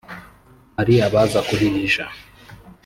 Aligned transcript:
hari 0.77 0.95
abaza 1.07 1.39
kuhihisha 1.47 2.05